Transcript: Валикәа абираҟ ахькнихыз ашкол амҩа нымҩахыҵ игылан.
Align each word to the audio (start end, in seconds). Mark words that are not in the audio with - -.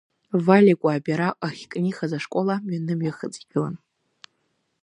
Валикәа 0.45 0.89
абираҟ 0.95 1.33
ахькнихыз 1.47 2.11
ашкол 2.17 2.47
амҩа 2.55 2.79
нымҩахыҵ 2.85 3.35
игылан. 3.43 3.75